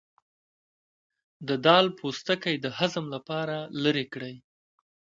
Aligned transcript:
د 1.47 1.49
دال 1.65 1.85
پوستکی 1.97 2.55
د 2.63 2.65
هضم 2.77 3.05
لپاره 3.15 3.57
لرې 3.83 4.05
کړئ 4.13 4.35